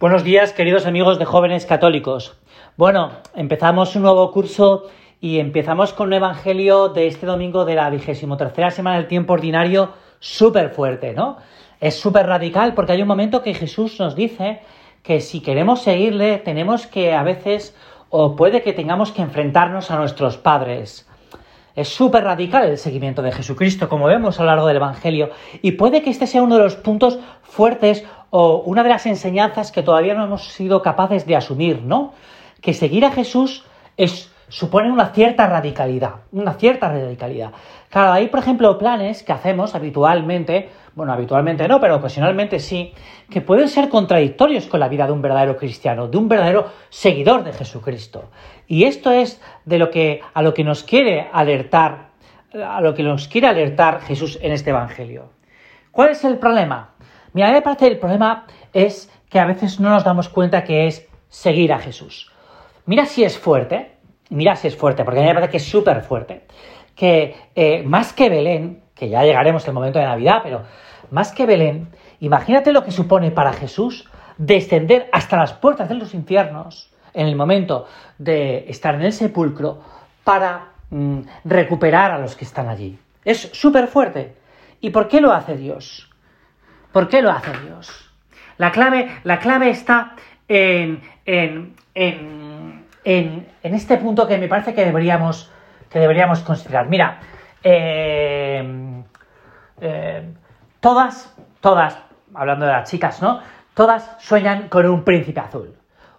Buenos 0.00 0.22
días, 0.22 0.52
queridos 0.52 0.86
amigos 0.86 1.18
de 1.18 1.24
jóvenes 1.24 1.66
católicos. 1.66 2.38
Bueno, 2.76 3.10
empezamos 3.34 3.96
un 3.96 4.02
nuevo 4.02 4.30
curso 4.30 4.84
y 5.20 5.40
empezamos 5.40 5.92
con 5.92 6.06
un 6.06 6.12
evangelio 6.12 6.88
de 6.88 7.08
este 7.08 7.26
domingo 7.26 7.64
de 7.64 7.74
la 7.74 7.90
vigésimo 7.90 8.36
tercera 8.36 8.70
semana 8.70 8.98
del 8.98 9.08
tiempo 9.08 9.32
ordinario 9.32 9.94
súper 10.20 10.70
fuerte, 10.70 11.14
¿no? 11.14 11.38
Es 11.80 11.98
súper 11.98 12.26
radical 12.26 12.74
porque 12.74 12.92
hay 12.92 13.02
un 13.02 13.08
momento 13.08 13.42
que 13.42 13.54
Jesús 13.54 13.98
nos 13.98 14.14
dice 14.14 14.60
que 15.02 15.20
si 15.20 15.40
queremos 15.40 15.82
seguirle 15.82 16.38
tenemos 16.38 16.86
que 16.86 17.12
a 17.12 17.24
veces 17.24 17.74
o 18.08 18.36
puede 18.36 18.62
que 18.62 18.72
tengamos 18.72 19.10
que 19.10 19.22
enfrentarnos 19.22 19.90
a 19.90 19.96
nuestros 19.96 20.36
padres. 20.36 21.07
Es 21.78 21.90
súper 21.90 22.24
radical 22.24 22.68
el 22.68 22.76
seguimiento 22.76 23.22
de 23.22 23.30
Jesucristo, 23.30 23.88
como 23.88 24.06
vemos 24.06 24.40
a 24.40 24.42
lo 24.42 24.48
largo 24.48 24.66
del 24.66 24.78
Evangelio, 24.78 25.30
y 25.62 25.70
puede 25.70 26.02
que 26.02 26.10
este 26.10 26.26
sea 26.26 26.42
uno 26.42 26.56
de 26.56 26.64
los 26.64 26.74
puntos 26.74 27.20
fuertes 27.44 28.04
o 28.30 28.64
una 28.66 28.82
de 28.82 28.88
las 28.88 29.06
enseñanzas 29.06 29.70
que 29.70 29.84
todavía 29.84 30.14
no 30.14 30.24
hemos 30.24 30.48
sido 30.48 30.82
capaces 30.82 31.24
de 31.24 31.36
asumir, 31.36 31.82
¿no? 31.82 32.14
Que 32.60 32.74
seguir 32.74 33.04
a 33.04 33.12
Jesús 33.12 33.62
es, 33.96 34.28
supone 34.48 34.90
una 34.90 35.10
cierta 35.12 35.46
radicalidad, 35.46 36.16
una 36.32 36.54
cierta 36.54 36.88
radicalidad. 36.88 37.52
Claro, 37.90 38.12
hay, 38.12 38.28
por 38.28 38.40
ejemplo, 38.40 38.76
planes 38.78 39.22
que 39.22 39.32
hacemos 39.32 39.74
habitualmente, 39.74 40.70
bueno, 40.94 41.12
habitualmente 41.12 41.66
no, 41.68 41.80
pero 41.80 41.96
ocasionalmente 41.96 42.58
sí, 42.58 42.92
que 43.30 43.40
pueden 43.40 43.68
ser 43.68 43.88
contradictorios 43.88 44.66
con 44.66 44.80
la 44.80 44.88
vida 44.88 45.06
de 45.06 45.12
un 45.12 45.22
verdadero 45.22 45.56
cristiano, 45.56 46.08
de 46.08 46.18
un 46.18 46.28
verdadero 46.28 46.66
seguidor 46.90 47.44
de 47.44 47.52
Jesucristo. 47.52 48.30
Y 48.66 48.84
esto 48.84 49.10
es 49.10 49.40
de 49.64 49.78
lo 49.78 49.90
que, 49.90 50.20
a 50.34 50.42
lo 50.42 50.54
que 50.54 50.64
nos 50.64 50.82
quiere 50.82 51.28
alertar, 51.32 52.08
a 52.54 52.80
lo 52.80 52.94
que 52.94 53.02
nos 53.02 53.28
quiere 53.28 53.46
alertar 53.46 54.00
Jesús 54.00 54.38
en 54.42 54.52
este 54.52 54.70
Evangelio. 54.70 55.30
¿Cuál 55.90 56.10
es 56.10 56.24
el 56.24 56.38
problema? 56.38 56.94
Mira, 57.32 57.48
a 57.48 57.50
mí 57.50 57.56
me 57.56 57.62
parece 57.62 57.86
el 57.86 57.98
problema 57.98 58.46
es 58.72 59.10
que 59.28 59.38
a 59.38 59.46
veces 59.46 59.80
no 59.80 59.90
nos 59.90 60.04
damos 60.04 60.28
cuenta 60.28 60.64
que 60.64 60.86
es 60.86 61.06
seguir 61.28 61.72
a 61.72 61.78
Jesús. 61.78 62.32
Mira 62.86 63.04
si 63.04 63.24
es 63.24 63.38
fuerte, 63.38 63.97
mira 64.30 64.56
si 64.56 64.68
es 64.68 64.76
fuerte, 64.76 65.04
porque 65.04 65.20
a 65.20 65.22
mí 65.22 65.28
me 65.28 65.34
parece 65.34 65.50
que 65.50 65.56
es 65.58 65.68
súper 65.68 66.02
fuerte, 66.02 66.42
que 66.94 67.36
eh, 67.54 67.82
más 67.84 68.12
que 68.12 68.28
Belén, 68.28 68.82
que 68.94 69.08
ya 69.08 69.22
llegaremos 69.22 69.66
al 69.68 69.74
momento 69.74 69.98
de 69.98 70.06
Navidad, 70.06 70.40
pero 70.42 70.62
más 71.10 71.32
que 71.32 71.46
Belén, 71.46 71.88
imagínate 72.20 72.72
lo 72.72 72.84
que 72.84 72.90
supone 72.90 73.30
para 73.30 73.52
Jesús 73.52 74.08
descender 74.36 75.08
hasta 75.12 75.36
las 75.36 75.52
puertas 75.52 75.88
de 75.88 75.94
los 75.94 76.14
infiernos 76.14 76.92
en 77.14 77.26
el 77.26 77.36
momento 77.36 77.86
de 78.18 78.64
estar 78.68 78.94
en 78.94 79.02
el 79.02 79.12
sepulcro 79.12 79.80
para 80.24 80.72
mm, 80.90 81.20
recuperar 81.44 82.12
a 82.12 82.18
los 82.18 82.36
que 82.36 82.44
están 82.44 82.68
allí. 82.68 82.98
Es 83.24 83.50
súper 83.52 83.88
fuerte. 83.88 84.34
¿Y 84.80 84.90
por 84.90 85.08
qué 85.08 85.20
lo 85.20 85.32
hace 85.32 85.56
Dios? 85.56 86.10
¿Por 86.92 87.08
qué 87.08 87.22
lo 87.22 87.30
hace 87.30 87.50
Dios? 87.64 88.10
La 88.56 88.70
clave, 88.72 89.20
la 89.24 89.38
clave 89.38 89.70
está 89.70 90.14
en, 90.48 91.02
en, 91.26 91.74
en, 91.94 92.47
en, 93.04 93.46
este 93.62 93.96
punto 93.96 94.26
que 94.26 94.38
me 94.38 94.48
parece 94.48 94.74
que 94.74 94.84
deberíamos, 94.84 95.50
que 95.90 95.98
deberíamos 95.98 96.40
considerar. 96.40 96.88
Mira, 96.88 97.20
eh, 97.62 99.02
eh, 99.80 100.32
todas, 100.80 101.34
todas, 101.60 101.98
hablando 102.34 102.66
de 102.66 102.72
las 102.72 102.90
chicas, 102.90 103.22
¿no? 103.22 103.40
Todas 103.74 104.16
sueñan 104.18 104.68
con 104.68 104.86
un 104.86 105.04
príncipe 105.04 105.40
azul. 105.40 105.74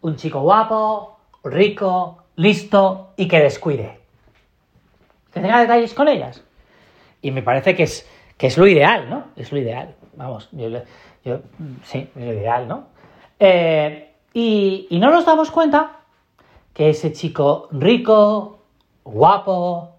Un 0.00 0.16
chico 0.16 0.40
guapo, 0.40 1.18
rico, 1.44 2.24
listo 2.36 3.12
y 3.16 3.28
que 3.28 3.40
descuide. 3.40 4.00
Que 5.32 5.40
tenga 5.40 5.60
detalles 5.60 5.94
con 5.94 6.08
ellas. 6.08 6.44
Y 7.22 7.30
me 7.30 7.42
parece 7.42 7.74
que 7.74 7.84
es, 7.84 8.08
que 8.36 8.48
es 8.48 8.58
lo 8.58 8.66
ideal, 8.66 9.08
¿no? 9.08 9.24
Es 9.36 9.52
lo 9.52 9.58
ideal. 9.58 9.94
Vamos, 10.14 10.48
yo, 10.52 10.68
yo 11.24 11.40
sí, 11.84 12.10
es 12.14 12.24
lo 12.24 12.32
ideal, 12.32 12.68
¿no? 12.68 12.88
Eh, 13.38 14.12
y, 14.32 14.86
y 14.90 14.98
no 14.98 15.10
nos 15.10 15.24
damos 15.24 15.50
cuenta 15.50 16.03
que 16.74 16.90
ese 16.90 17.12
chico 17.12 17.68
rico, 17.70 18.58
guapo, 19.04 19.96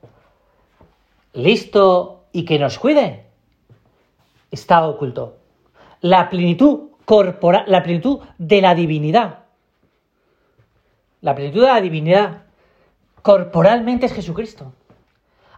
listo 1.34 2.26
y 2.32 2.46
que 2.46 2.60
nos 2.60 2.78
cuide 2.78 3.26
está 4.52 4.88
oculto. 4.88 5.38
La 6.02 6.30
plenitud 6.30 6.90
corporal, 7.06 7.66
la 7.68 7.84
plenitud 7.84 8.20
de 8.38 8.62
la 8.62 8.76
divinidad. 8.76 9.40
La 11.22 11.34
plenitud 11.34 11.62
de 11.62 11.68
la 11.68 11.82
divinidad 11.82 12.44
corporalmente 13.22 14.06
es 14.06 14.14
Jesucristo. 14.14 14.74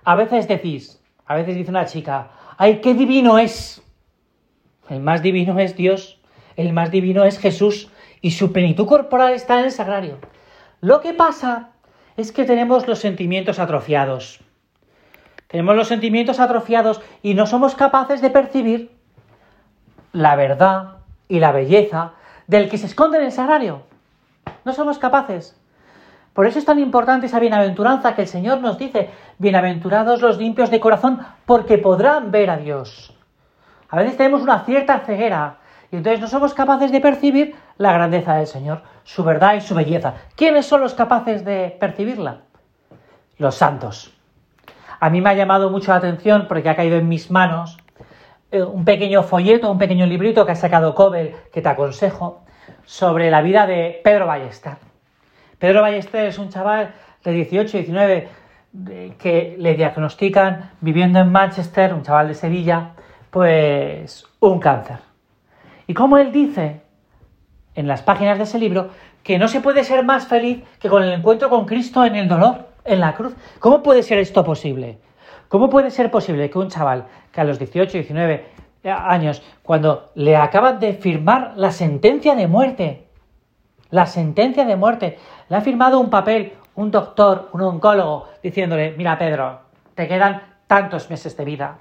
A 0.04 0.16
veces 0.16 0.48
decís, 0.48 1.02
a 1.26 1.36
veces 1.36 1.56
dice 1.56 1.70
una 1.70 1.86
chica, 1.86 2.32
¡ay, 2.58 2.80
qué 2.80 2.94
divino 2.94 3.40
es! 3.40 3.82
El 4.90 5.02
más 5.02 5.22
divino 5.22 5.60
es 5.60 5.76
Dios, 5.76 6.20
el 6.56 6.72
más 6.72 6.92
divino 6.92 7.26
es 7.26 7.40
Jesús 7.40 7.90
y 8.22 8.32
su 8.32 8.54
plenitud 8.54 8.88
corporal 8.88 9.34
está 9.34 9.60
en 9.60 9.66
el 9.66 9.72
sagrario. 9.72 10.18
Lo 10.82 11.02
que 11.02 11.14
pasa 11.14 11.70
es 12.18 12.32
que 12.32 12.46
tenemos 12.46 12.88
los 12.88 13.00
sentimientos 13.00 13.60
atrofiados. 13.60 14.40
Tenemos 15.48 15.76
los 15.76 15.88
sentimientos 15.88 16.40
atrofiados 16.40 17.02
y 17.24 17.34
no 17.34 17.48
somos 17.48 17.74
capaces 17.76 18.22
de 18.22 18.30
percibir 18.30 18.92
la 20.12 20.36
verdad 20.36 20.98
y 21.28 21.40
la 21.40 21.52
belleza 21.52 22.14
del 22.48 22.70
que 22.70 22.78
se 22.78 22.88
esconde 22.88 23.18
en 23.18 23.26
el 23.26 23.32
sagrario. 23.32 23.84
No 24.66 24.74
somos 24.74 25.00
capaces. 25.00 25.60
Por 26.34 26.46
eso 26.46 26.60
es 26.60 26.66
tan 26.66 26.78
importante 26.78 27.26
esa 27.26 27.40
bienaventuranza 27.40 28.14
que 28.14 28.22
el 28.22 28.28
Señor 28.28 28.60
nos 28.62 28.78
dice, 28.78 29.10
bienaventurados 29.40 30.22
los 30.22 30.38
limpios 30.38 30.70
de 30.70 30.80
corazón, 30.80 31.20
porque 31.48 31.80
podrán 31.80 32.30
ver 32.30 32.52
a 32.52 32.58
Dios. 32.58 33.16
A 33.90 33.98
veces 33.98 34.18
tenemos 34.18 34.42
una 34.44 34.64
cierta 34.66 35.00
ceguera 35.00 35.58
y 35.92 35.96
entonces 35.96 36.20
no 36.20 36.28
somos 36.28 36.54
capaces 36.54 36.92
de 36.92 37.02
percibir 37.02 37.56
la 37.78 37.94
grandeza 37.94 38.36
del 38.36 38.48
Señor, 38.48 38.82
su 39.04 39.24
verdad 39.24 39.56
y 39.56 39.62
su 39.62 39.76
belleza. 39.76 40.16
¿Quiénes 40.36 40.66
son 40.66 40.82
los 40.82 40.94
capaces 40.94 41.46
de 41.46 41.76
percibirla? 41.80 42.42
Los 43.38 43.56
santos. 43.56 44.14
A 45.00 45.10
mí 45.10 45.22
me 45.22 45.30
ha 45.30 45.34
llamado 45.34 45.70
mucho 45.70 45.92
la 45.92 45.98
atención 45.98 46.46
porque 46.48 46.70
ha 46.70 46.76
caído 46.76 46.98
en 46.98 47.08
mis 47.08 47.30
manos 47.30 47.78
eh, 48.52 48.64
un 48.64 48.84
pequeño 48.84 49.24
folleto, 49.24 49.72
un 49.72 49.78
pequeño 49.78 50.06
librito 50.06 50.46
que 50.46 50.54
ha 50.54 50.56
sacado 50.56 50.96
Cobel, 50.96 51.36
que 51.52 51.62
te 51.62 51.70
aconsejo, 51.70 52.44
sobre 52.86 53.30
la 53.30 53.42
vida 53.42 53.68
de 53.68 54.02
Pedro 54.04 54.26
Ballester. 54.26 54.78
Pedro 55.60 55.82
Ballester 55.82 56.28
es 56.28 56.38
un 56.38 56.50
chaval 56.50 56.94
de 57.24 57.32
18, 57.32 57.78
19 57.78 58.30
que 59.18 59.56
le 59.58 59.74
diagnostican 59.74 60.72
viviendo 60.82 61.20
en 61.20 61.32
Manchester, 61.32 61.94
un 61.94 62.04
chaval 62.04 62.28
de 62.28 62.36
Sevilla, 62.36 62.92
pues 63.32 64.26
un 64.40 64.60
cáncer. 64.60 64.98
Y 65.88 65.94
como 65.94 66.18
él 66.18 66.32
dice 66.32 66.82
en 67.78 67.88
las 67.88 68.02
páginas 68.02 68.38
de 68.38 68.44
ese 68.44 68.60
libro, 68.60 68.90
que 69.24 69.38
no 69.38 69.48
se 69.48 69.62
puede 69.62 69.84
ser 69.84 70.04
más 70.04 70.28
feliz 70.28 70.64
que 70.80 70.90
con 70.90 71.04
el 71.04 71.14
encuentro 71.14 71.50
con 71.50 71.66
Cristo 71.66 72.04
en 72.04 72.16
el 72.16 72.28
dolor, 72.28 72.68
en 72.84 73.00
la 73.00 73.14
cruz. 73.14 73.36
¿Cómo 73.60 73.84
puede 73.84 74.04
ser 74.04 74.18
esto 74.18 74.44
posible? 74.44 74.98
¿Cómo 75.48 75.70
puede 75.70 75.92
ser 75.92 76.10
posible 76.10 76.50
que 76.50 76.58
un 76.58 76.70
chaval 76.70 77.06
que 77.32 77.40
a 77.40 77.44
los 77.44 77.60
18, 77.60 77.94
19 77.94 78.46
años, 78.84 79.44
cuando 79.62 80.12
le 80.16 80.36
acaban 80.36 80.80
de 80.80 80.94
firmar 80.94 81.54
la 81.56 81.72
sentencia 81.72 82.36
de 82.36 82.48
muerte, 82.48 83.08
la 83.92 84.08
sentencia 84.08 84.66
de 84.66 84.76
muerte, 84.76 85.20
le 85.48 85.56
ha 85.56 85.62
firmado 85.62 86.00
un 86.00 86.10
papel, 86.10 86.54
un 86.76 86.90
doctor, 86.90 87.50
un 87.54 87.62
oncólogo, 87.62 88.28
diciéndole, 88.42 88.96
mira 88.98 89.20
Pedro, 89.20 89.62
te 89.94 90.08
quedan 90.08 90.42
tantos 90.66 91.10
meses 91.10 91.38
de 91.38 91.46
vida, 91.46 91.78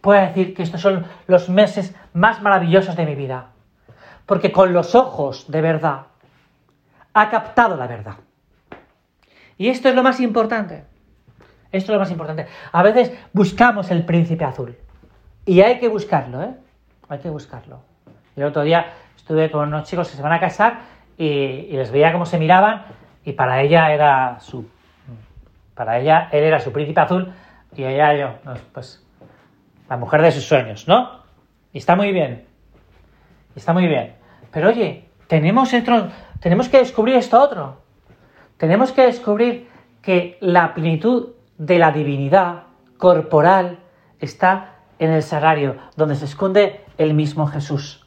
puedo 0.00 0.20
decir 0.20 0.52
que 0.54 0.64
estos 0.64 0.80
son 0.80 1.06
los 1.28 1.48
meses 1.48 1.94
más 2.12 2.42
maravillosos 2.42 2.96
de 2.96 3.06
mi 3.06 3.14
vida. 3.14 3.51
Porque 4.26 4.52
con 4.52 4.72
los 4.72 4.94
ojos 4.94 5.50
de 5.50 5.60
verdad 5.60 6.06
ha 7.14 7.30
captado 7.30 7.76
la 7.76 7.86
verdad. 7.86 8.16
Y 9.58 9.68
esto 9.68 9.88
es 9.88 9.94
lo 9.94 10.02
más 10.02 10.20
importante. 10.20 10.84
Esto 11.70 11.92
es 11.92 11.94
lo 11.94 12.00
más 12.00 12.10
importante. 12.10 12.46
A 12.72 12.82
veces 12.82 13.12
buscamos 13.32 13.90
el 13.90 14.04
príncipe 14.04 14.44
azul. 14.44 14.76
Y 15.46 15.60
hay 15.60 15.78
que 15.78 15.88
buscarlo, 15.88 16.42
¿eh? 16.42 16.54
Hay 17.08 17.18
que 17.18 17.30
buscarlo. 17.30 17.80
El 18.36 18.44
otro 18.44 18.62
día 18.62 18.92
estuve 19.16 19.50
con 19.50 19.68
unos 19.68 19.88
chicos 19.88 20.10
que 20.10 20.16
se 20.16 20.22
van 20.22 20.32
a 20.32 20.40
casar 20.40 20.80
y, 21.18 21.68
les 21.76 21.90
veía 21.90 22.12
cómo 22.12 22.26
se 22.26 22.38
miraban 22.38 22.84
y 23.24 23.32
para 23.32 23.62
ella 23.62 23.92
era 23.92 24.40
su... 24.40 24.68
Para 25.74 25.98
ella, 25.98 26.28
él 26.32 26.44
era 26.44 26.60
su 26.60 26.70
príncipe 26.72 27.00
azul 27.00 27.32
y 27.74 27.84
ella 27.84 28.14
yo, 28.14 28.52
pues 28.72 29.04
la 29.88 29.96
mujer 29.96 30.22
de 30.22 30.32
sus 30.32 30.44
sueños, 30.44 30.86
¿no? 30.86 31.22
Y 31.72 31.78
está 31.78 31.96
muy 31.96 32.12
bien. 32.12 32.46
Está 33.54 33.72
muy 33.72 33.86
bien. 33.86 34.14
Pero 34.50 34.68
oye, 34.68 35.08
tenemos, 35.26 35.70
que 35.70 36.78
descubrir 36.78 37.16
esto 37.16 37.40
otro. 37.40 37.78
Tenemos 38.56 38.92
que 38.92 39.06
descubrir 39.06 39.68
que 40.02 40.36
la 40.40 40.74
plenitud 40.74 41.30
de 41.58 41.78
la 41.78 41.92
divinidad 41.92 42.64
corporal 42.98 43.78
está 44.20 44.74
en 44.98 45.10
el 45.10 45.22
sagrario, 45.22 45.76
donde 45.96 46.16
se 46.16 46.26
esconde 46.26 46.84
el 46.98 47.14
mismo 47.14 47.46
Jesús. 47.46 48.06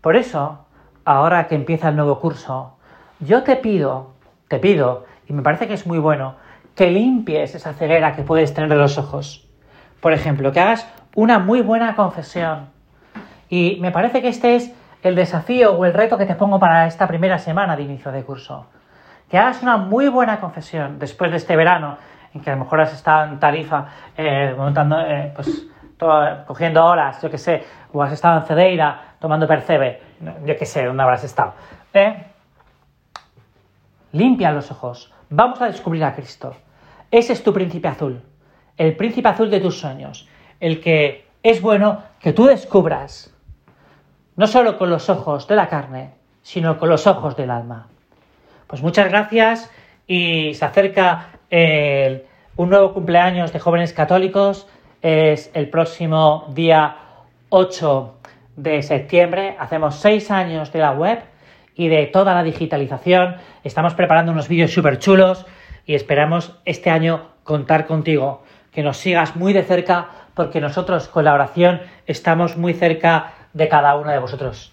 Por 0.00 0.16
eso, 0.16 0.66
ahora 1.04 1.46
que 1.46 1.54
empieza 1.54 1.88
el 1.88 1.96
nuevo 1.96 2.20
curso, 2.20 2.76
yo 3.20 3.42
te 3.42 3.56
pido, 3.56 4.12
te 4.48 4.58
pido, 4.58 5.04
y 5.28 5.32
me 5.32 5.42
parece 5.42 5.68
que 5.68 5.74
es 5.74 5.86
muy 5.86 5.98
bueno, 5.98 6.36
que 6.74 6.90
limpies 6.90 7.54
esa 7.54 7.74
ceguera 7.74 8.16
que 8.16 8.22
puedes 8.22 8.54
tener 8.54 8.70
de 8.70 8.76
los 8.76 8.98
ojos. 8.98 9.48
Por 10.00 10.12
ejemplo, 10.12 10.52
que 10.52 10.60
hagas 10.60 10.86
una 11.14 11.38
muy 11.38 11.60
buena 11.60 11.94
confesión. 11.94 12.70
Y 13.50 13.78
me 13.80 13.90
parece 13.90 14.22
que 14.22 14.28
este 14.28 14.54
es 14.54 14.72
el 15.02 15.16
desafío 15.16 15.72
o 15.72 15.84
el 15.84 15.92
reto 15.92 16.16
que 16.16 16.24
te 16.24 16.36
pongo 16.36 16.58
para 16.58 16.86
esta 16.86 17.06
primera 17.06 17.38
semana 17.38 17.76
de 17.76 17.82
inicio 17.82 18.12
de 18.12 18.22
curso. 18.22 18.66
Que 19.28 19.38
hagas 19.38 19.62
una 19.62 19.76
muy 19.76 20.08
buena 20.08 20.40
confesión 20.40 20.98
después 20.98 21.30
de 21.30 21.36
este 21.36 21.56
verano, 21.56 21.98
en 22.32 22.40
que 22.40 22.50
a 22.50 22.54
lo 22.54 22.64
mejor 22.64 22.80
has 22.80 22.92
estado 22.92 23.24
en 23.24 23.40
tarifa 23.40 23.86
eh, 24.16 24.54
montando, 24.56 25.00
eh, 25.00 25.32
pues, 25.34 25.66
cogiendo 26.46 26.84
horas, 26.84 27.20
yo 27.20 27.30
qué 27.30 27.38
sé, 27.38 27.64
o 27.92 28.02
has 28.02 28.12
estado 28.12 28.40
en 28.40 28.46
Cedeira 28.46 29.14
tomando 29.18 29.46
percebe, 29.46 30.00
yo 30.44 30.56
qué 30.56 30.64
sé, 30.64 30.86
¿dónde 30.86 31.02
habrás 31.02 31.24
estado? 31.24 31.54
¿Eh? 31.92 32.26
Limpia 34.12 34.52
los 34.52 34.70
ojos. 34.70 35.12
Vamos 35.28 35.60
a 35.60 35.66
descubrir 35.66 36.04
a 36.04 36.14
Cristo. 36.14 36.54
Ese 37.10 37.32
es 37.32 37.42
tu 37.42 37.52
príncipe 37.52 37.88
azul, 37.88 38.22
el 38.76 38.96
príncipe 38.96 39.28
azul 39.28 39.50
de 39.50 39.60
tus 39.60 39.78
sueños, 39.78 40.28
el 40.60 40.80
que 40.80 41.28
es 41.42 41.60
bueno 41.60 42.02
que 42.20 42.32
tú 42.32 42.46
descubras, 42.46 43.34
no 44.40 44.46
solo 44.46 44.78
con 44.78 44.88
los 44.88 45.10
ojos 45.10 45.46
de 45.48 45.54
la 45.54 45.68
carne, 45.68 46.12
sino 46.40 46.78
con 46.78 46.88
los 46.88 47.06
ojos 47.06 47.36
del 47.36 47.50
alma. 47.50 47.88
Pues 48.68 48.80
muchas 48.80 49.10
gracias 49.10 49.70
y 50.06 50.54
se 50.54 50.64
acerca 50.64 51.28
un 52.56 52.70
nuevo 52.70 52.94
cumpleaños 52.94 53.52
de 53.52 53.58
jóvenes 53.58 53.92
católicos, 53.92 54.66
es 55.02 55.50
el 55.52 55.68
próximo 55.68 56.46
día 56.54 56.96
8 57.50 58.14
de 58.56 58.82
septiembre, 58.82 59.56
hacemos 59.60 59.96
seis 59.96 60.30
años 60.30 60.72
de 60.72 60.78
la 60.78 60.92
web 60.92 61.18
y 61.74 61.88
de 61.88 62.06
toda 62.06 62.32
la 62.32 62.42
digitalización, 62.42 63.36
estamos 63.62 63.92
preparando 63.92 64.32
unos 64.32 64.48
vídeos 64.48 64.72
súper 64.72 65.00
chulos 65.00 65.44
y 65.84 65.94
esperamos 65.94 66.56
este 66.64 66.88
año 66.88 67.26
contar 67.44 67.86
contigo, 67.86 68.42
que 68.72 68.82
nos 68.82 68.96
sigas 68.96 69.36
muy 69.36 69.52
de 69.52 69.64
cerca 69.64 70.08
porque 70.32 70.62
nosotros 70.62 71.08
con 71.08 71.26
la 71.26 71.34
oración 71.34 71.82
estamos 72.06 72.56
muy 72.56 72.72
cerca 72.72 73.34
de 73.52 73.68
cada 73.68 73.96
uno 73.96 74.10
de 74.10 74.18
vosotros. 74.18 74.72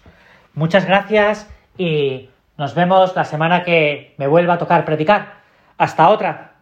Muchas 0.54 0.86
gracias 0.86 1.48
y 1.76 2.30
nos 2.56 2.74
vemos 2.74 3.14
la 3.14 3.24
semana 3.24 3.62
que 3.62 4.14
me 4.18 4.26
vuelva 4.26 4.54
a 4.54 4.58
tocar 4.58 4.84
predicar. 4.84 5.34
Hasta 5.76 6.08
otra. 6.08 6.57